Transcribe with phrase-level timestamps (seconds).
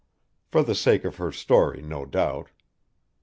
[0.49, 2.49] for the sake of her story, no doubt.